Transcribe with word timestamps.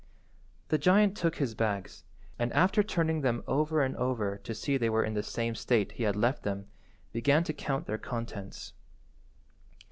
The 0.69 0.79
giant 0.79 1.15
took 1.15 1.35
his 1.35 1.53
bags, 1.53 2.05
and 2.39 2.51
after 2.53 2.81
turning 2.81 3.21
them 3.21 3.43
over 3.45 3.83
and 3.83 3.95
over 3.97 4.37
to 4.39 4.55
see 4.55 4.75
they 4.75 4.89
were 4.89 5.03
in 5.03 5.13
the 5.13 5.21
same 5.21 5.53
state 5.53 5.91
he 5.91 6.01
had 6.05 6.15
left 6.15 6.41
them, 6.41 6.65
began 7.13 7.43
to 7.43 7.53
count 7.53 7.85
their 7.85 7.99
contents. 7.99 8.73